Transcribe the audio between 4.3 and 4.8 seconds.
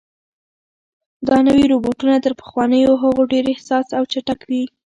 دي.